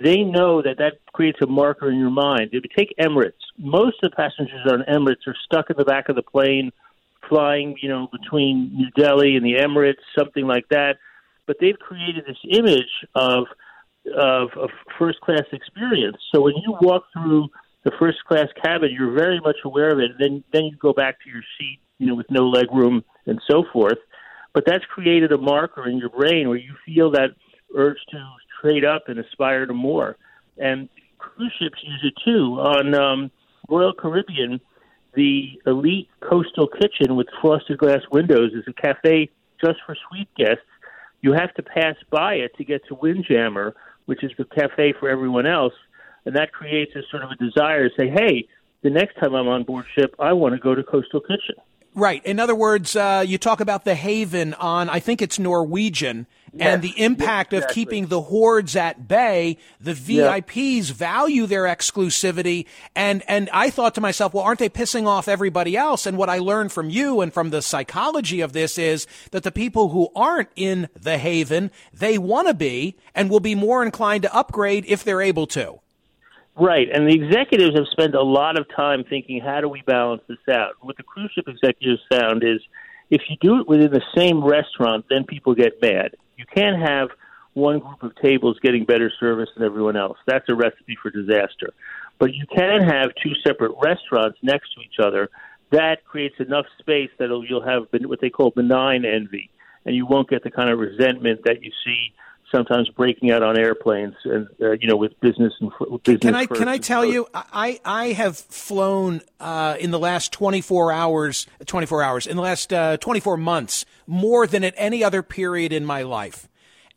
they 0.00 0.18
know 0.18 0.62
that 0.62 0.78
that 0.78 1.00
creates 1.12 1.38
a 1.42 1.46
marker 1.46 1.90
in 1.90 1.98
your 1.98 2.10
mind. 2.10 2.50
If 2.52 2.62
you 2.62 2.70
take 2.76 2.94
Emirates, 3.00 3.32
most 3.58 3.96
of 4.02 4.10
the 4.10 4.16
passengers 4.16 4.70
on 4.70 4.84
Emirates 4.88 5.26
are 5.26 5.36
stuck 5.44 5.70
in 5.70 5.76
the 5.76 5.84
back 5.84 6.08
of 6.08 6.14
the 6.14 6.22
plane, 6.22 6.70
flying, 7.28 7.76
you 7.82 7.88
know, 7.88 8.08
between 8.12 8.70
New 8.72 8.90
Delhi 8.96 9.34
and 9.34 9.44
the 9.44 9.54
Emirates, 9.54 10.02
something 10.16 10.46
like 10.46 10.68
that 10.68 10.98
but 11.46 11.56
they've 11.60 11.78
created 11.78 12.24
this 12.26 12.38
image 12.50 13.06
of 13.14 13.44
of 14.14 14.50
a 14.56 14.68
first 14.98 15.20
class 15.20 15.42
experience. 15.52 16.16
So 16.32 16.40
when 16.40 16.54
you 16.56 16.76
walk 16.80 17.04
through 17.12 17.48
the 17.84 17.90
first 17.98 18.18
class 18.24 18.46
cabin, 18.62 18.90
you're 18.92 19.12
very 19.12 19.40
much 19.40 19.56
aware 19.64 19.90
of 19.90 19.98
it. 19.98 20.12
And 20.12 20.20
then 20.20 20.44
then 20.52 20.64
you 20.64 20.76
go 20.76 20.92
back 20.92 21.20
to 21.22 21.30
your 21.30 21.42
seat, 21.58 21.80
you 21.98 22.06
know, 22.06 22.14
with 22.14 22.30
no 22.30 22.48
leg 22.48 22.66
room 22.72 23.04
and 23.26 23.40
so 23.50 23.64
forth. 23.72 23.98
But 24.54 24.64
that's 24.66 24.84
created 24.86 25.32
a 25.32 25.38
marker 25.38 25.88
in 25.88 25.98
your 25.98 26.08
brain 26.08 26.48
where 26.48 26.58
you 26.58 26.74
feel 26.84 27.10
that 27.12 27.30
urge 27.76 27.98
to 28.10 28.18
trade 28.62 28.84
up 28.84 29.08
and 29.08 29.18
aspire 29.18 29.66
to 29.66 29.74
more. 29.74 30.16
And 30.56 30.88
cruise 31.18 31.52
ships 31.58 31.78
use 31.82 32.00
it 32.04 32.14
too. 32.24 32.58
On 32.58 32.94
um, 32.94 33.30
Royal 33.68 33.92
Caribbean, 33.92 34.60
the 35.14 35.60
elite 35.66 36.08
coastal 36.20 36.68
kitchen 36.68 37.16
with 37.16 37.26
frosted 37.40 37.78
glass 37.78 38.00
windows 38.10 38.52
is 38.52 38.64
a 38.66 38.72
cafe 38.72 39.30
just 39.62 39.78
for 39.84 39.96
suite 40.08 40.28
guests. 40.36 40.62
You 41.26 41.32
have 41.32 41.52
to 41.54 41.62
pass 41.64 41.96
by 42.08 42.34
it 42.34 42.54
to 42.56 42.64
get 42.64 42.86
to 42.86 42.94
Windjammer, 42.94 43.74
which 44.04 44.22
is 44.22 44.30
the 44.38 44.44
cafe 44.44 44.92
for 44.92 45.08
everyone 45.08 45.44
else, 45.44 45.74
and 46.24 46.36
that 46.36 46.52
creates 46.52 46.94
a 46.94 47.02
sort 47.10 47.24
of 47.24 47.32
a 47.32 47.34
desire 47.34 47.88
to 47.88 47.94
say, 47.96 48.08
"Hey, 48.08 48.46
the 48.82 48.90
next 48.90 49.16
time 49.16 49.34
I'm 49.34 49.48
on 49.48 49.64
board 49.64 49.86
ship, 49.92 50.14
I 50.20 50.32
want 50.34 50.54
to 50.54 50.60
go 50.60 50.76
to 50.76 50.84
Coastal 50.84 51.18
Kitchen." 51.18 51.56
Right. 51.96 52.22
In 52.26 52.38
other 52.38 52.54
words, 52.54 52.94
uh, 52.94 53.24
you 53.26 53.38
talk 53.38 53.60
about 53.60 53.86
the 53.86 53.94
Haven 53.94 54.52
on, 54.52 54.90
I 54.90 55.00
think 55.00 55.22
it's 55.22 55.38
Norwegian, 55.38 56.26
yes. 56.52 56.68
and 56.68 56.82
the 56.82 56.92
impact 57.02 57.54
yes, 57.54 57.62
exactly. 57.62 57.82
of 57.82 57.88
keeping 57.88 58.06
the 58.08 58.20
hordes 58.20 58.76
at 58.76 59.08
bay. 59.08 59.56
The 59.80 59.94
VIPs 59.94 60.90
value 60.90 61.46
their 61.46 61.64
exclusivity, 61.64 62.66
and 62.94 63.22
and 63.26 63.48
I 63.50 63.70
thought 63.70 63.94
to 63.94 64.02
myself, 64.02 64.34
well, 64.34 64.44
aren't 64.44 64.58
they 64.58 64.68
pissing 64.68 65.06
off 65.06 65.26
everybody 65.26 65.74
else? 65.74 66.04
And 66.04 66.18
what 66.18 66.28
I 66.28 66.36
learned 66.36 66.70
from 66.70 66.90
you 66.90 67.22
and 67.22 67.32
from 67.32 67.48
the 67.48 67.62
psychology 67.62 68.42
of 68.42 68.52
this 68.52 68.76
is 68.76 69.06
that 69.30 69.42
the 69.42 69.50
people 69.50 69.88
who 69.88 70.10
aren't 70.14 70.50
in 70.54 70.90
the 70.94 71.16
Haven, 71.16 71.70
they 71.94 72.18
want 72.18 72.46
to 72.46 72.52
be, 72.52 72.96
and 73.14 73.30
will 73.30 73.40
be 73.40 73.54
more 73.54 73.82
inclined 73.82 74.24
to 74.24 74.34
upgrade 74.34 74.84
if 74.86 75.02
they're 75.02 75.22
able 75.22 75.46
to. 75.46 75.80
Right, 76.58 76.88
and 76.90 77.06
the 77.06 77.14
executives 77.14 77.76
have 77.76 77.86
spent 77.90 78.14
a 78.14 78.22
lot 78.22 78.58
of 78.58 78.66
time 78.74 79.04
thinking, 79.04 79.42
how 79.44 79.60
do 79.60 79.68
we 79.68 79.82
balance 79.82 80.22
this 80.26 80.38
out? 80.50 80.72
What 80.80 80.96
the 80.96 81.02
cruise 81.02 81.30
ship 81.34 81.48
executives 81.48 82.00
found 82.10 82.42
is 82.42 82.60
if 83.10 83.20
you 83.28 83.36
do 83.42 83.60
it 83.60 83.68
within 83.68 83.92
the 83.92 84.02
same 84.16 84.42
restaurant, 84.42 85.04
then 85.10 85.24
people 85.24 85.54
get 85.54 85.82
mad. 85.82 86.16
You 86.38 86.46
can't 86.54 86.80
have 86.80 87.10
one 87.52 87.80
group 87.80 88.02
of 88.02 88.16
tables 88.16 88.58
getting 88.62 88.86
better 88.86 89.12
service 89.20 89.50
than 89.54 89.66
everyone 89.66 89.96
else. 89.96 90.16
That's 90.26 90.48
a 90.48 90.54
recipe 90.54 90.96
for 91.02 91.10
disaster. 91.10 91.74
But 92.18 92.32
you 92.32 92.46
can 92.46 92.82
have 92.82 93.10
two 93.22 93.32
separate 93.46 93.72
restaurants 93.82 94.38
next 94.42 94.72
to 94.74 94.80
each 94.80 94.98
other. 94.98 95.28
That 95.72 96.04
creates 96.04 96.36
enough 96.38 96.64
space 96.78 97.10
that 97.18 97.28
you'll 97.48 97.66
have 97.66 97.88
what 98.08 98.20
they 98.22 98.30
call 98.30 98.50
benign 98.50 99.04
envy, 99.04 99.50
and 99.84 99.94
you 99.94 100.06
won't 100.06 100.30
get 100.30 100.42
the 100.42 100.50
kind 100.50 100.70
of 100.70 100.78
resentment 100.78 101.40
that 101.44 101.62
you 101.62 101.70
see 101.84 102.12
sometimes 102.50 102.88
breaking 102.90 103.30
out 103.30 103.42
on 103.42 103.58
airplanes 103.58 104.14
and 104.24 104.48
uh, 104.60 104.72
you 104.72 104.88
know 104.88 104.96
with 104.96 105.18
business 105.20 105.52
and 105.60 105.70
business. 106.02 106.20
Can 106.20 106.34
I 106.34 106.46
can 106.46 106.68
I 106.68 106.78
tell 106.78 107.04
you 107.04 107.26
I 107.34 107.80
I 107.84 108.08
have 108.08 108.38
flown 108.38 109.22
uh, 109.40 109.76
in 109.78 109.90
the 109.90 109.98
last 109.98 110.32
24 110.32 110.92
hours 110.92 111.46
24 111.64 112.02
hours 112.02 112.26
in 112.26 112.36
the 112.36 112.42
last 112.42 112.72
uh, 112.72 112.96
24 112.98 113.36
months 113.36 113.84
more 114.06 114.46
than 114.46 114.64
at 114.64 114.74
any 114.76 115.02
other 115.02 115.22
period 115.22 115.72
in 115.72 115.84
my 115.84 116.02
life. 116.02 116.48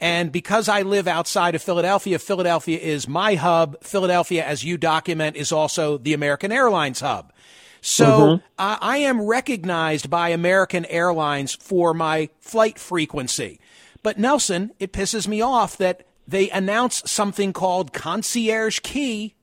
And 0.01 0.31
because 0.31 0.69
I 0.69 0.83
live 0.83 1.07
outside 1.07 1.55
of 1.55 1.61
Philadelphia, 1.61 2.19
Philadelphia 2.19 2.79
is 2.79 3.07
my 3.07 3.35
hub. 3.35 3.83
Philadelphia, 3.83 4.45
as 4.45 4.63
you 4.63 4.77
document, 4.77 5.35
is 5.35 5.51
also 5.51 5.97
the 5.97 6.13
American 6.13 6.53
Airlines 6.53 7.01
hub. 7.01 7.33
So 7.81 8.05
mm-hmm. 8.05 8.45
I 8.57 8.97
am 8.97 9.21
recognized 9.21 10.09
by 10.09 10.29
American 10.29 10.85
Airlines 10.85 11.55
for 11.55 11.93
my 11.93 12.29
flight 12.39 12.79
frequency. 12.79 13.59
But 14.03 14.17
Nelson, 14.17 14.71
it 14.79 14.93
pisses 14.93 15.27
me 15.27 15.41
off 15.41 15.77
that 15.77 16.05
they 16.27 16.49
announce 16.49 17.09
something 17.09 17.53
called 17.53 17.93
concierge 17.93 18.79
key 18.79 19.35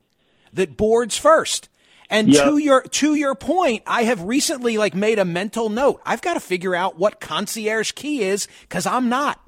that 0.53 0.77
boards 0.77 1.17
first. 1.19 1.69
And 2.09 2.29
yep. 2.29 2.45
to 2.45 2.59
your 2.59 2.83
to 2.83 3.15
your 3.17 3.35
point, 3.35 3.83
I 3.87 4.05
have 4.05 4.23
recently 4.23 4.79
like 4.79 4.95
made 4.95 5.19
a 5.19 5.25
mental 5.25 5.69
note. 5.69 6.01
I've 6.07 6.23
got 6.23 6.35
to 6.35 6.41
figure 6.41 6.75
out 6.75 6.97
what 6.97 7.21
concierge 7.21 7.93
key 7.93 8.23
is 8.23 8.47
because 8.63 8.87
I'm 8.87 9.09
not. 9.09 9.41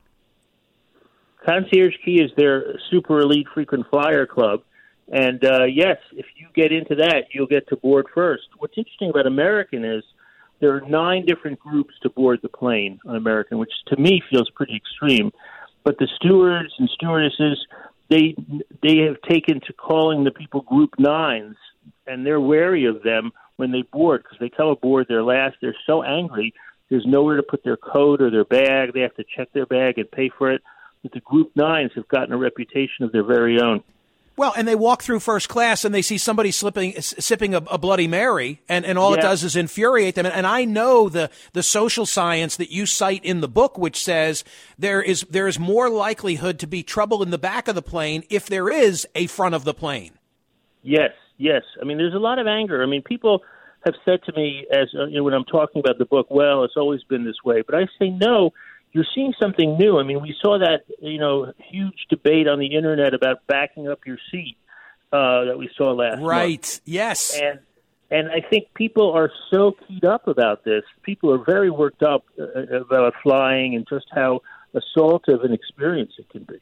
Concierge 1.47 1.95
key 2.05 2.21
is 2.21 2.33
their 2.37 2.79
super 2.91 3.21
elite 3.21 3.47
frequent 3.55 3.87
flyer 3.89 4.27
club, 4.27 4.63
and 5.11 5.43
uh, 5.45 5.65
yes, 5.65 5.99
if 6.13 6.27
you 6.37 6.49
get 6.55 6.73
into 6.73 6.97
that, 6.97 7.27
you'll 7.33 7.47
get 7.47 7.69
to 7.69 7.77
board 7.77 8.07
first. 8.13 8.49
What's 8.59 8.77
interesting 8.77 9.11
about 9.11 9.27
American 9.27 9.85
is 9.85 10.03
there 10.61 10.75
are 10.75 10.81
nine 10.81 11.25
different 11.25 11.59
groups 11.59 11.95
to 12.03 12.11
board 12.11 12.41
the 12.43 12.49
plane 12.49 12.99
on 13.07 13.17
American, 13.17 13.59
which 13.59 13.73
to 13.89 13.97
me 13.97 14.23
feels 14.31 14.51
pretty 14.51 14.77
extreme. 14.77 15.31
But 15.85 15.99
the 15.99 16.09
stewards 16.17 16.75
and 16.79 16.89
stewardesses, 16.91 17.65
they 18.11 18.35
they 18.83 18.99
have 19.07 19.21
taken 19.29 19.61
to 19.67 19.73
calling 19.73 20.25
the 20.25 20.31
people 20.31 20.63
Group 20.63 20.95
Nines, 20.99 21.57
and 22.07 22.27
they're 22.27 22.41
wary 22.41 22.87
of 22.87 23.03
them 23.03 23.33
when 23.57 23.73
they 23.73 23.83
board 23.83 24.23
because 24.23 24.39
they 24.41 24.49
come 24.49 24.69
aboard 24.69 25.07
their 25.09 25.23
last. 25.23 25.57
They're 25.61 25.77
so 25.87 26.03
angry. 26.03 26.53
There's 26.91 27.07
nowhere 27.07 27.37
to 27.37 27.43
put 27.43 27.65
their 27.65 27.77
coat 27.77 28.21
or 28.21 28.31
their 28.31 28.45
bag. 28.45 28.93
They 28.95 29.01
have 29.01 29.15
to 29.17 29.25
check 29.37 29.53
their 29.53 29.67
bag 29.67 29.99
and 29.99 30.11
pay 30.11 30.31
for 30.37 30.51
it. 30.51 30.63
But 31.03 31.13
the 31.13 31.21
Group 31.21 31.53
Nines 31.55 31.93
have 31.95 32.09
gotten 32.09 32.33
a 32.33 32.39
reputation 32.39 33.05
of 33.05 33.13
their 33.13 33.25
very 33.25 33.61
own. 33.61 33.85
Well, 34.39 34.55
and 34.57 34.69
they 34.69 34.77
walk 34.77 35.03
through 35.03 35.19
first 35.19 35.49
class 35.49 35.85
and 35.85 35.93
they 35.93 36.01
see 36.01 36.17
somebody 36.17 36.53
slipping, 36.53 36.95
sipping 37.01 37.57
a, 37.57 37.59
a 37.59 37.77
Bloody 37.77 38.07
Mary, 38.07 38.63
and, 38.69 38.87
and 38.87 38.97
all 38.97 39.11
yeah. 39.11 39.19
it 39.19 39.23
does 39.23 39.43
is 39.43 39.57
infuriate 39.57 40.15
them. 40.15 40.27
And, 40.27 40.35
and, 40.35 40.47
I 40.47 40.65
know 40.65 41.09
the, 41.09 41.29
the 41.55 41.65
social 41.65 42.07
science 42.07 42.55
that 42.57 42.71
you 42.71 42.87
cite 42.87 43.25
in 43.25 43.41
the 43.41 43.49
book, 43.49 43.77
which 43.77 44.01
says 44.01 44.45
there 44.79 45.03
is 45.03 45.23
there 45.29 45.49
is 45.49 45.59
more 45.59 45.91
likelihood 45.91 46.61
to 46.61 46.69
be 46.69 46.85
trouble 46.85 47.21
in 47.25 47.31
the 47.31 47.39
back 47.39 47.67
of 47.67 47.75
the 47.75 47.83
plane 47.83 48.23
if 48.31 48.47
there 48.47 48.71
is 48.71 49.09
a 49.17 49.27
front 49.27 49.57
of 49.57 49.65
the 49.65 49.75
plane. 49.75 50.13
Yes, 50.85 51.11
yes. 51.37 51.63
I 51.83 51.85
mean, 51.85 51.99
there's 51.99 52.15
a 52.15 52.19
lot 52.19 52.39
of 52.39 52.47
anger. 52.47 52.81
I 52.81 52.87
mean, 52.87 53.03
people 53.03 53.43
have 53.85 53.95
said 54.05 54.21
to 54.27 54.33
me 54.35 54.67
as 54.71 54.89
uh, 54.97 55.07
you 55.07 55.17
know, 55.17 55.25
when 55.25 55.35
I'm 55.35 55.47
talking 55.47 55.81
about 55.81 55.99
the 55.99 56.07
book, 56.07 56.29
well, 56.31 56.63
it's 56.63 56.77
always 56.77 57.03
been 57.03 57.25
this 57.25 57.43
way, 57.45 57.63
but 57.63 57.75
I 57.75 57.87
say 57.99 58.11
no 58.11 58.53
you're 58.93 59.07
seeing 59.15 59.35
something 59.41 59.77
new. 59.77 59.99
I 59.99 60.03
mean, 60.03 60.23
we 60.23 60.35
saw 60.41 60.59
that 60.59 60.85
you 61.01 61.19
know 61.19 61.53
huge 61.59 62.07
debate 62.09 62.49
on 62.49 62.59
the 62.59 62.75
internet 62.75 63.15
about 63.15 63.47
backing 63.47 63.89
up 63.89 64.01
your 64.07 64.19
seat 64.31 64.57
uh, 65.13 65.45
that 65.45 65.59
we 65.59 65.71
saw 65.77 65.93
last 65.93 66.19
night. 66.19 66.27
right. 66.27 66.51
Month. 66.51 66.81
Yes. 66.85 67.39
And 67.41 67.61
and 68.11 68.31
I 68.31 68.41
think 68.41 68.73
people 68.75 69.13
are 69.13 69.31
so 69.51 69.77
keyed 69.87 70.05
up 70.05 70.29
about 70.29 70.65
this. 70.65 70.83
People 71.03 71.33
are 71.33 71.45
very 71.45 71.71
worked 71.71 72.03
up 72.03 72.25
uh, 72.39 72.45
uh 72.45 72.81
about 72.81 73.15
flying 73.23 73.75
and 73.75 73.87
just 73.89 74.07
how 74.13 74.41
assaultive 74.75 75.45
an 75.45 75.53
experience 75.53 76.13
it 76.19 76.29
can 76.31 76.45
be. 76.45 76.57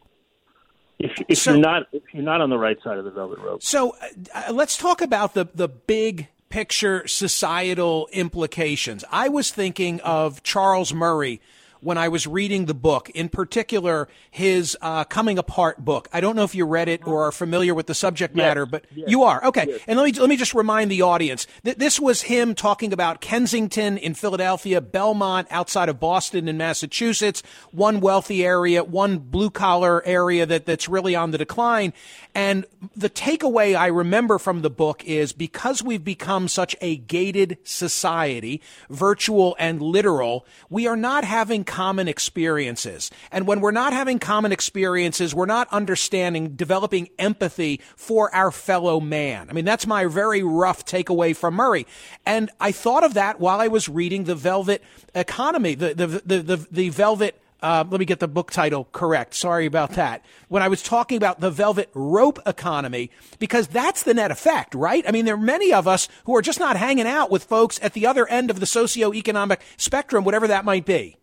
If, 0.98 1.12
if 1.28 1.38
so, 1.38 1.52
you're 1.52 1.60
not 1.60 1.82
if 1.92 2.02
you're 2.12 2.24
not 2.24 2.40
on 2.40 2.50
the 2.50 2.58
right 2.58 2.78
side 2.82 2.98
of 2.98 3.04
the 3.04 3.10
velvet 3.10 3.38
rope. 3.38 3.62
So 3.62 3.94
uh, 4.34 4.52
let's 4.52 4.76
talk 4.76 5.00
about 5.02 5.34
the 5.34 5.48
the 5.54 5.68
big 5.68 6.28
picture 6.48 7.06
societal 7.06 8.08
implications. 8.12 9.04
I 9.10 9.28
was 9.28 9.50
thinking 9.50 10.00
of 10.00 10.42
Charles 10.42 10.94
Murray 10.94 11.40
when 11.86 11.96
I 11.96 12.08
was 12.08 12.26
reading 12.26 12.66
the 12.66 12.74
book, 12.74 13.10
in 13.10 13.28
particular 13.28 14.08
his 14.28 14.76
uh, 14.82 15.04
Coming 15.04 15.38
Apart 15.38 15.84
book. 15.84 16.08
I 16.12 16.20
don't 16.20 16.34
know 16.34 16.42
if 16.42 16.52
you 16.52 16.66
read 16.66 16.88
it 16.88 17.06
or 17.06 17.28
are 17.28 17.30
familiar 17.30 17.76
with 17.76 17.86
the 17.86 17.94
subject 17.94 18.34
matter, 18.34 18.62
yes, 18.62 18.70
but 18.72 18.84
yes, 18.92 19.08
you 19.08 19.22
are. 19.22 19.44
Okay. 19.44 19.66
Yes. 19.68 19.80
And 19.86 19.96
let 19.96 20.04
me, 20.04 20.20
let 20.20 20.28
me 20.28 20.36
just 20.36 20.52
remind 20.52 20.90
the 20.90 21.02
audience 21.02 21.46
that 21.62 21.78
this 21.78 22.00
was 22.00 22.22
him 22.22 22.56
talking 22.56 22.92
about 22.92 23.20
Kensington 23.20 23.98
in 23.98 24.14
Philadelphia, 24.14 24.80
Belmont 24.80 25.46
outside 25.48 25.88
of 25.88 26.00
Boston 26.00 26.48
in 26.48 26.56
Massachusetts, 26.56 27.44
one 27.70 28.00
wealthy 28.00 28.44
area, 28.44 28.82
one 28.82 29.18
blue 29.18 29.48
collar 29.48 30.04
area 30.04 30.44
that, 30.44 30.66
that's 30.66 30.88
really 30.88 31.14
on 31.14 31.30
the 31.30 31.38
decline. 31.38 31.92
And 32.34 32.66
the 32.96 33.08
takeaway 33.08 33.76
I 33.76 33.86
remember 33.86 34.38
from 34.38 34.62
the 34.62 34.70
book 34.70 35.04
is 35.04 35.32
because 35.32 35.84
we've 35.84 36.04
become 36.04 36.48
such 36.48 36.74
a 36.80 36.96
gated 36.96 37.58
society, 37.62 38.60
virtual 38.90 39.54
and 39.58 39.80
literal, 39.80 40.44
we 40.68 40.88
are 40.88 40.96
not 40.96 41.24
having 41.24 41.62
common 41.76 42.08
experiences. 42.08 43.10
And 43.30 43.46
when 43.46 43.60
we're 43.60 43.70
not 43.70 43.92
having 43.92 44.18
common 44.18 44.50
experiences, 44.50 45.34
we're 45.34 45.44
not 45.44 45.68
understanding, 45.70 46.56
developing 46.56 47.10
empathy 47.18 47.82
for 47.96 48.34
our 48.34 48.50
fellow 48.50 48.98
man. 48.98 49.50
I 49.50 49.52
mean, 49.52 49.66
that's 49.66 49.86
my 49.86 50.06
very 50.06 50.42
rough 50.42 50.86
takeaway 50.86 51.36
from 51.36 51.52
Murray. 51.52 51.86
And 52.24 52.50
I 52.58 52.72
thought 52.72 53.04
of 53.04 53.12
that 53.12 53.40
while 53.40 53.60
I 53.60 53.68
was 53.68 53.90
reading 53.90 54.24
The 54.24 54.34
Velvet 54.34 54.82
Economy, 55.14 55.74
the, 55.74 55.92
the, 55.92 56.06
the, 56.06 56.42
the, 56.42 56.66
the 56.70 56.88
Velvet 56.88 57.38
uh, 57.62 57.84
let 57.90 57.98
me 58.00 58.06
get 58.06 58.20
the 58.20 58.28
book 58.28 58.50
title 58.50 58.86
correct. 58.92 59.34
Sorry 59.34 59.66
about 59.66 59.92
that. 59.92 60.24
When 60.48 60.62
I 60.62 60.68
was 60.68 60.82
talking 60.82 61.16
about 61.16 61.40
the 61.40 61.50
velvet 61.50 61.90
rope 61.94 62.38
economy, 62.46 63.10
because 63.38 63.66
that's 63.66 64.02
the 64.02 64.12
net 64.14 64.30
effect, 64.30 64.74
right? 64.74 65.02
I 65.08 65.10
mean, 65.10 65.24
there 65.24 65.34
are 65.34 65.38
many 65.38 65.72
of 65.72 65.88
us 65.88 66.06
who 66.24 66.36
are 66.36 66.42
just 66.42 66.60
not 66.60 66.76
hanging 66.76 67.06
out 67.06 67.30
with 67.30 67.44
folks 67.44 67.80
at 67.82 67.94
the 67.94 68.06
other 68.06 68.26
end 68.28 68.50
of 68.50 68.60
the 68.60 68.66
socioeconomic 68.66 69.58
spectrum, 69.78 70.22
whatever 70.22 70.46
that 70.46 70.66
might 70.66 70.84
be. 70.84 71.16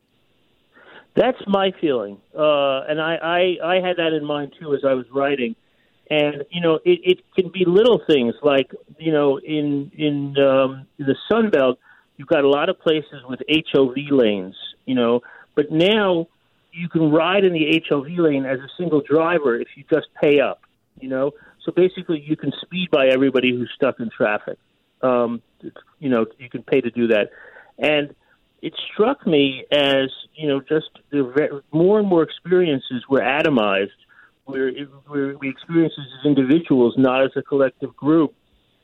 That's 1.15 1.38
my 1.47 1.71
feeling, 1.80 2.17
uh, 2.36 2.82
and 2.89 2.99
I, 2.99 3.15
I 3.21 3.76
I 3.76 3.76
had 3.76 3.97
that 3.97 4.13
in 4.13 4.26
mind 4.26 4.54
too 4.60 4.73
as 4.73 4.82
I 4.84 4.93
was 4.93 5.06
writing. 5.12 5.56
And 6.10 6.43
you 6.49 6.60
know, 6.60 6.80
it, 6.84 6.99
it 7.04 7.19
can 7.36 7.49
be 7.49 7.65
little 7.65 8.02
things 8.06 8.34
like 8.41 8.71
you 8.97 9.12
know, 9.12 9.38
in 9.38 9.91
in, 9.95 10.36
um, 10.39 10.88
the 10.97 11.15
Sun 11.32 11.52
Belt, 11.52 11.78
you've 12.17 12.28
got 12.28 12.43
a 12.43 12.49
lot 12.49 12.69
of 12.69 12.80
places 12.80 13.21
with 13.28 13.41
HOV 13.47 13.95
lanes. 14.10 14.56
You 14.86 14.95
know, 14.95 15.21
but 15.56 15.71
now 15.71 16.28
you 16.71 16.89
can 16.89 17.12
ride 17.12 17.43
in 17.43 17.54
the 17.54 17.82
HOV 17.88 18.08
lane 18.17 18.45
as 18.45 18.60
a 18.60 18.69
single 18.76 19.02
driver 19.02 19.56
if 19.56 19.67
you 19.76 19.84
just 19.91 20.08
pay 20.19 20.39
up. 20.39 20.62
You 20.99 21.10
know, 21.10 21.32
so 21.63 21.71
basically 21.71 22.21
you 22.26 22.36
can 22.36 22.52
speed 22.62 22.89
by 22.91 23.08
everybody 23.08 23.52
who's 23.52 23.71
stuck 23.76 23.99
in 23.99 24.10
traffic. 24.10 24.58
Um, 25.04 25.41
you 25.99 26.10
know, 26.10 26.26
you 26.39 26.49
can 26.49 26.63
pay 26.63 26.82
to 26.82 26.89
do 26.89 27.08
that, 27.08 27.30
and 27.78 28.15
it 28.63 28.73
struck 28.93 29.28
me 29.28 29.65
as 29.73 30.10
you 30.36 30.47
know 30.47 30.62
just 30.62 30.89
the 31.12 31.62
more 31.73 31.99
and 31.99 32.08
more 32.08 32.23
experiences 32.23 33.04
were 33.10 33.19
atomized, 33.19 33.99
where, 34.45 34.71
where 35.06 35.38
we 35.38 35.49
experience 35.49 35.93
as 35.99 36.26
individuals, 36.26 36.95
not 36.97 37.23
as 37.26 37.32
a 37.36 37.41
collective 37.41 37.93
group. 37.95 38.34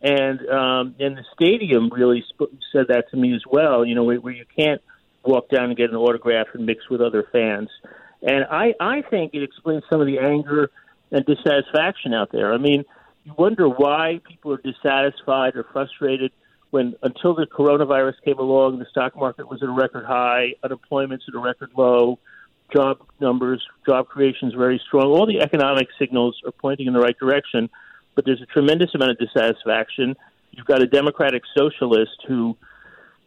And 0.02 0.40
um, 0.50 0.96
and 1.00 1.18
the 1.18 1.24
stadium 1.34 1.90
really 1.96 2.26
sp- 2.28 2.52
said 2.74 2.88
that 2.90 3.10
to 3.12 3.18
me 3.18 3.34
as 3.34 3.44
well. 3.50 3.86
You 3.86 3.96
know, 3.96 4.04
where, 4.04 4.20
where 4.20 4.34
you 4.34 4.46
can't 4.54 4.82
walk 5.24 5.48
down 5.50 5.66
and 5.66 5.78
get 5.78 5.90
an 5.90 5.96
autograph 5.96 6.48
and 6.54 6.66
mix 6.66 6.90
with 6.90 7.00
other 7.00 7.26
fans. 7.32 7.70
And 8.22 8.46
I 8.52 8.74
I 8.82 9.02
think 9.10 9.34
it 9.34 9.44
explains 9.44 9.84
some 9.90 10.02
of 10.02 10.08
the 10.08 10.20
anger 10.20 10.72
and 11.12 11.26
dissatisfaction 11.26 12.14
out 12.14 12.34
there. 12.34 12.54
I 12.54 12.58
mean, 12.58 12.84
you 13.24 13.34
wonder 13.38 13.70
why 13.70 14.20
people 14.28 14.52
are 14.52 14.62
dissatisfied 14.62 15.56
or 15.56 15.66
frustrated 15.72 16.32
when 16.72 16.96
until 17.02 17.34
the 17.34 17.46
coronavirus 17.46 18.16
came 18.24 18.38
along, 18.38 18.80
the 18.80 18.86
stock 18.90 19.16
market 19.16 19.50
was 19.50 19.62
at 19.64 19.70
a 19.70 19.72
record 19.72 20.06
high, 20.06 20.54
unemployment's 20.64 21.26
at 21.28 21.34
a 21.34 21.40
record 21.40 21.72
low, 21.76 22.20
job 22.74 23.00
numbers, 23.20 23.64
job 23.86 24.08
creation's 24.08 24.54
very 24.54 24.82
strong. 24.88 25.06
All 25.06 25.26
the 25.26 25.42
economic 25.42 25.88
signals 25.98 26.40
are 26.46 26.52
pointing 26.52 26.88
in 26.88 26.94
the 26.94 27.00
right 27.00 27.18
direction, 27.18 27.70
but 28.16 28.26
there's 28.26 28.42
a 28.42 28.46
tremendous 28.46 28.94
amount 28.94 29.12
of 29.12 29.18
dissatisfaction. 29.18 30.16
You've 30.52 30.68
got 30.68 30.82
a 30.82 30.88
Democratic 30.88 31.44
socialist 31.58 32.24
who 32.28 32.56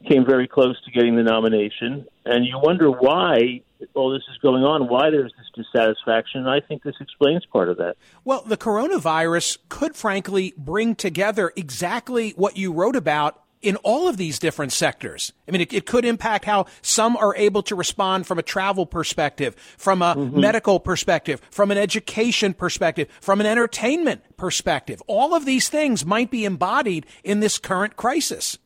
came 0.09 0.25
very 0.25 0.49
close 0.49 0.77
to 0.85 0.91
getting 0.91 1.17
the 1.17 1.23
nomination, 1.23 2.07
and 2.25 2.45
you 2.45 2.59
wonder 2.63 2.91
why 2.91 3.63
all 3.95 4.11
this 4.11 4.23
is 4.31 4.39
going 4.39 4.63
on, 4.65 4.89
why 4.89 5.11
there's 5.11 5.33
this 5.37 5.65
dissatisfaction, 5.65 6.41
and 6.41 6.51
I 6.51 6.61
think 6.61 6.83
this 6.83 6.97
explains 7.01 7.45
part 7.47 7.69
of 7.69 7.79
that. 7.79 7.97
Well, 8.25 8.43
the 8.43 8.57
coronavirus 8.57 9.59
could 9.69 9.97
frankly 9.97 10.55
bring 10.57 10.95
together 10.95 11.53
exactly 11.57 12.31
what 12.37 12.57
you 12.57 12.73
wrote 12.73 12.97
about 12.97 13.43
in 13.63 13.77
all 13.77 14.09
of 14.09 14.17
these 14.17 14.39
different 14.39 14.73
sectors. 14.73 15.33
I 15.47 15.53
mean, 15.53 15.61
it, 15.61 15.73
it, 15.73 15.87
could 15.87 16.05
impact 16.05 16.45
how 16.45 16.67
some 16.83 17.17
are 17.17 17.35
able 17.37 17.63
to 17.65 17.77
respond 17.77 18.27
from 18.27 18.39
a 18.39 18.43
travel 18.43 18.85
perspective, 18.85 19.55
from 19.79 20.03
a 20.03 20.17
mm-hmm. 20.17 20.41
medical 20.41 20.81
perspective, 20.81 21.41
from 21.51 21.71
an 21.71 21.79
education 21.79 22.55
perspective, 22.55 23.09
from 23.21 23.41
an 23.41 23.47
entertainment 23.47 24.37
perspective. 24.37 25.01
All 25.07 25.35
of 25.35 25.47
these 25.47 25.69
things 25.69 26.05
might 26.05 26.31
be 26.31 26.45
embodied 26.45 27.07
in 27.23 27.41
this 27.41 27.59
current 27.59 27.97
crisis. 27.97 28.59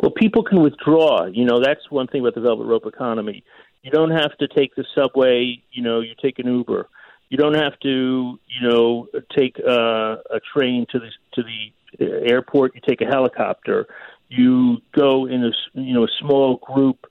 Well, 0.00 0.10
people 0.10 0.42
can 0.42 0.62
withdraw. 0.62 1.26
You 1.26 1.44
know, 1.44 1.60
that's 1.60 1.90
one 1.90 2.06
thing 2.06 2.20
about 2.20 2.34
the 2.34 2.40
velvet 2.40 2.64
rope 2.64 2.86
economy. 2.86 3.44
You 3.86 3.92
don't 3.92 4.10
have 4.10 4.36
to 4.38 4.48
take 4.48 4.74
the 4.74 4.84
subway. 4.96 5.62
You 5.70 5.80
know, 5.80 6.00
you 6.00 6.16
take 6.20 6.40
an 6.40 6.48
Uber. 6.48 6.88
You 7.28 7.38
don't 7.38 7.54
have 7.54 7.78
to, 7.84 8.36
you 8.48 8.68
know, 8.68 9.06
take 9.30 9.60
uh, 9.60 10.16
a 10.28 10.40
train 10.52 10.86
to 10.90 10.98
the 10.98 11.10
to 11.34 11.44
the 11.44 12.28
airport. 12.28 12.74
You 12.74 12.80
take 12.84 13.00
a 13.00 13.04
helicopter. 13.04 13.86
You 14.28 14.78
go 14.90 15.26
in 15.26 15.44
a 15.44 15.52
you 15.74 15.94
know 15.94 16.02
a 16.02 16.08
small 16.18 16.56
group 16.56 17.06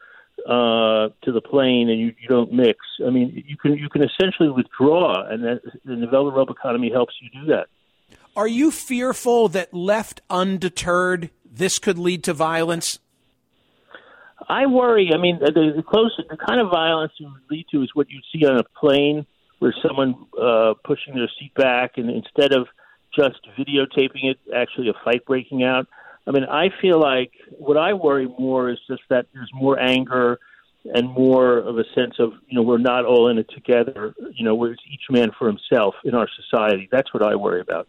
uh, 0.45 1.15
to 1.23 1.31
the 1.31 1.39
plane, 1.39 1.89
and 1.89 1.97
you, 1.97 2.13
you 2.21 2.27
don't 2.27 2.51
mix. 2.51 2.79
I 3.07 3.09
mean, 3.09 3.41
you 3.47 3.55
can 3.55 3.77
you 3.77 3.87
can 3.87 4.03
essentially 4.03 4.49
withdraw, 4.49 5.25
and, 5.29 5.45
that, 5.45 5.61
the 5.85 6.07
rope 6.11 6.49
economy 6.49 6.91
helps 6.91 7.13
you 7.21 7.29
do 7.39 7.47
that. 7.53 7.67
Are 8.35 8.49
you 8.49 8.69
fearful 8.69 9.47
that 9.47 9.73
left 9.73 10.19
undeterred, 10.29 11.29
this 11.49 11.79
could 11.79 11.97
lead 11.97 12.25
to 12.25 12.33
violence? 12.33 12.99
I 14.47 14.65
worry. 14.65 15.11
I 15.13 15.17
mean, 15.17 15.39
the, 15.39 15.73
the 15.75 15.83
close, 15.83 16.11
the 16.29 16.37
kind 16.37 16.59
of 16.59 16.69
violence 16.69 17.13
it 17.19 17.23
would 17.23 17.49
lead 17.49 17.65
to 17.71 17.83
is 17.83 17.89
what 17.93 18.09
you 18.09 18.19
see 18.33 18.45
on 18.45 18.59
a 18.59 18.63
plane, 18.63 19.25
where 19.59 19.73
someone 19.85 20.15
uh, 20.39 20.73
pushing 20.83 21.15
their 21.15 21.29
seat 21.39 21.53
back, 21.55 21.93
and 21.97 22.09
instead 22.09 22.51
of 22.51 22.67
just 23.15 23.39
videotaping 23.57 24.25
it, 24.25 24.37
actually 24.53 24.89
a 24.89 24.93
fight 25.03 25.25
breaking 25.25 25.63
out. 25.63 25.87
I 26.27 26.31
mean, 26.31 26.43
I 26.43 26.69
feel 26.81 26.99
like 26.99 27.31
what 27.51 27.77
I 27.77 27.93
worry 27.93 28.27
more 28.27 28.69
is 28.69 28.79
just 28.89 29.03
that 29.09 29.27
there's 29.33 29.51
more 29.53 29.79
anger 29.79 30.39
and 30.83 31.09
more 31.09 31.57
of 31.57 31.77
a 31.77 31.83
sense 31.95 32.15
of 32.19 32.33
you 32.47 32.55
know 32.55 32.61
we're 32.61 32.77
not 32.77 33.05
all 33.05 33.29
in 33.29 33.37
it 33.37 33.49
together. 33.53 34.13
You 34.33 34.43
know, 34.43 34.55
where 34.55 34.71
it's 34.71 34.83
each 34.91 35.05
man 35.09 35.31
for 35.37 35.47
himself 35.47 35.95
in 36.03 36.13
our 36.13 36.27
society. 36.35 36.89
That's 36.91 37.13
what 37.13 37.23
I 37.23 37.35
worry 37.35 37.61
about. 37.61 37.87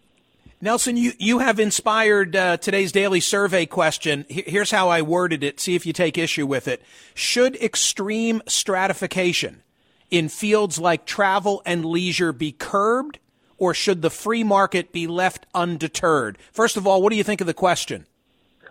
Nelson, 0.61 0.97
you, 0.97 1.13
you 1.19 1.41
have 1.41 1.61
inspired 1.61 2.35
uh, 2.35 2.57
today's 2.57 2.91
daily 2.91 3.21
survey 3.21 3.67
question. 3.67 4.25
Here's 4.29 4.71
how 4.71 4.89
I 4.89 5.03
worded 5.03 5.45
it. 5.45 5.61
See 5.61 5.75
if 5.75 5.85
you 5.85 5.93
take 5.93 6.17
issue 6.17 6.47
with 6.47 6.67
it. 6.67 6.83
Should 7.15 7.57
extreme 7.57 8.43
stratification 8.47 9.63
in 10.11 10.29
fields 10.29 10.79
like 10.79 11.05
travel 11.05 11.63
and 11.67 11.85
leisure 11.85 12.33
be 12.33 12.53
curbed, 12.53 13.19
or 13.59 13.75
should 13.75 14.01
the 14.01 14.11
free 14.11 14.43
market 14.43 14.93
be 14.93 15.07
left 15.07 15.47
undeterred? 15.55 16.39
First 16.53 16.79
of 16.79 16.87
all, 16.87 17.03
what 17.03 17.11
do 17.11 17.17
you 17.17 17.25
think 17.25 17.43
of 17.43 17.47
the 17.47 17.55
question? 17.55 18.07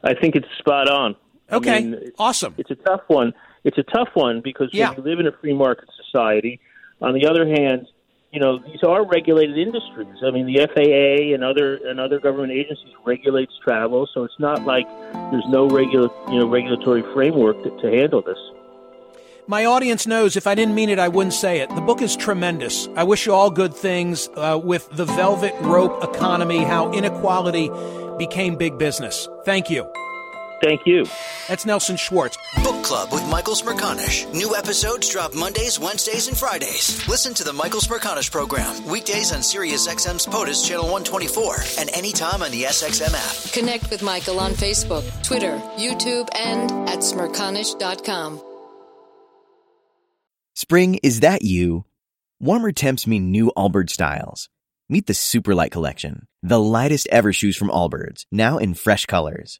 I 0.03 0.15
think 0.15 0.35
it's 0.35 0.47
spot 0.57 0.89
on. 0.89 1.15
Okay, 1.51 1.77
I 1.77 1.81
mean, 1.81 1.93
it's, 1.93 2.15
awesome. 2.17 2.55
It's 2.57 2.71
a 2.71 2.75
tough 2.75 3.01
one. 3.07 3.33
It's 3.63 3.77
a 3.77 3.83
tough 3.83 4.09
one 4.15 4.41
because 4.41 4.69
yeah. 4.71 4.89
when 4.89 4.97
you 4.97 5.03
live 5.03 5.19
in 5.19 5.27
a 5.27 5.31
free 5.33 5.53
market 5.53 5.89
society, 6.03 6.59
on 7.01 7.13
the 7.13 7.27
other 7.27 7.47
hand, 7.47 7.87
you 8.35 8.41
know 8.41 8.59
these 8.59 8.83
are 8.83 9.05
regulated 9.05 9.57
industries. 9.57 10.17
I 10.21 10.29
mean, 10.29 10.45
the 10.45 10.67
FAA 10.67 11.33
and 11.33 11.41
other 11.41 11.75
and 11.87 12.01
other 12.01 12.19
government 12.19 12.51
agencies 12.51 12.93
regulates 13.05 13.53
travel, 13.63 14.09
so 14.13 14.25
it's 14.25 14.39
not 14.39 14.65
like 14.65 14.85
there's 15.31 15.47
no 15.47 15.69
regular 15.69 16.09
you 16.27 16.39
know 16.39 16.47
regulatory 16.47 17.01
framework 17.13 17.63
to, 17.63 17.69
to 17.81 17.89
handle 17.89 18.21
this. 18.21 18.37
My 19.47 19.63
audience 19.63 20.05
knows 20.05 20.35
if 20.35 20.47
I 20.47 20.55
didn't 20.55 20.75
mean 20.75 20.89
it, 20.89 20.99
I 20.99 21.07
wouldn't 21.07 21.33
say 21.33 21.59
it. 21.59 21.69
The 21.69 21.81
book 21.81 22.01
is 22.01 22.17
tremendous. 22.17 22.89
I 22.97 23.03
wish 23.03 23.25
you 23.25 23.33
all 23.33 23.51
good 23.51 23.73
things 23.73 24.27
uh, 24.35 24.59
with 24.61 24.89
the 24.89 25.05
velvet 25.05 25.53
rope 25.61 26.03
economy, 26.03 26.57
how 26.57 26.91
inequality 26.91 27.69
became 28.17 28.57
big 28.57 28.77
business. 28.77 29.29
Thank 29.45 29.69
you. 29.69 29.89
Thank 30.61 30.85
you. 30.85 31.05
That's 31.47 31.65
Nelson 31.65 31.97
Schwartz. 31.97 32.37
Book 32.63 32.83
Club 32.83 33.11
with 33.11 33.27
Michael 33.29 33.55
Smerconish. 33.55 34.31
New 34.33 34.55
episodes 34.55 35.09
drop 35.09 35.35
Mondays, 35.35 35.79
Wednesdays, 35.79 36.27
and 36.27 36.37
Fridays. 36.37 37.07
Listen 37.07 37.33
to 37.35 37.43
the 37.43 37.53
Michael 37.53 37.81
Smerconish 37.81 38.31
program 38.31 38.85
weekdays 38.85 39.31
on 39.31 39.39
SiriusXM's 39.39 40.25
POTUS 40.25 40.67
Channel 40.67 40.85
124 40.85 41.57
and 41.79 41.89
anytime 41.93 42.41
on 42.41 42.51
the 42.51 42.63
SXM 42.63 43.13
app. 43.13 43.53
Connect 43.53 43.89
with 43.89 44.01
Michael 44.01 44.39
on 44.39 44.51
Facebook, 44.51 45.03
Twitter, 45.23 45.57
YouTube, 45.77 46.29
and 46.35 46.71
at 46.89 46.99
smerconish.com. 46.99 48.41
Spring, 50.53 50.99
is 51.03 51.19
that 51.19 51.41
you? 51.41 51.85
Warmer 52.39 52.71
temps 52.71 53.05
mean 53.05 53.29
new 53.31 53.51
Allbirds 53.57 53.89
styles. 53.91 54.49
Meet 54.87 55.07
the 55.07 55.13
Superlight 55.13 55.71
Collection, 55.71 56.27
the 56.43 56.59
lightest 56.59 57.07
ever 57.11 57.33
shoes 57.33 57.57
from 57.57 57.69
Allbirds, 57.69 58.25
now 58.31 58.57
in 58.57 58.73
fresh 58.73 59.05
colors. 59.05 59.59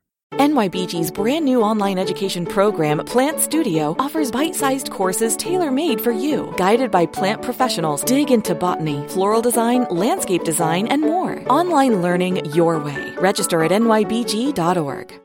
NYBG's 0.33 1.11
brand 1.11 1.45
new 1.45 1.61
online 1.61 1.99
education 1.99 2.45
program, 2.45 2.99
Plant 3.05 3.39
Studio, 3.39 3.95
offers 3.99 4.31
bite 4.31 4.55
sized 4.55 4.89
courses 4.89 5.37
tailor 5.37 5.71
made 5.71 6.01
for 6.01 6.11
you. 6.11 6.53
Guided 6.57 6.89
by 6.89 7.05
plant 7.05 7.41
professionals, 7.41 8.03
dig 8.03 8.31
into 8.31 8.55
botany, 8.55 9.07
floral 9.09 9.41
design, 9.41 9.85
landscape 9.89 10.43
design, 10.43 10.87
and 10.87 11.01
more. 11.01 11.43
Online 11.47 12.01
learning 12.01 12.45
your 12.55 12.79
way. 12.79 13.13
Register 13.17 13.63
at 13.63 13.71
nybg.org. 13.71 15.21